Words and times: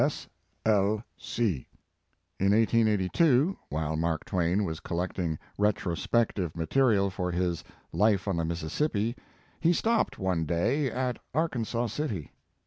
"S. 0.01 0.27
I,. 0.65 1.03
C." 1.15 1.67
In 2.39 2.53
1882, 2.53 3.55
while 3.69 3.95
Mark 3.95 4.25
Twain 4.25 4.63
was 4.63 4.79
col 4.79 4.97
lecting 4.97 5.37
retrospective 5.59 6.57
material 6.57 7.11
for 7.11 7.29
his 7.31 7.63
"L/ife 7.93 8.27
on 8.27 8.37
the 8.37 8.45
Mississippi," 8.45 9.15
he 9.59 9.71
stopped, 9.73 10.17
one 10.17 10.47
day, 10.47 10.89
at 10.89 11.19
Arkansaw 11.35 11.85
City. 11.87 12.31